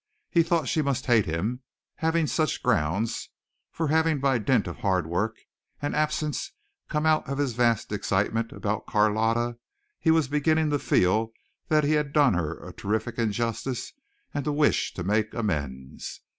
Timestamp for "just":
2.53-2.63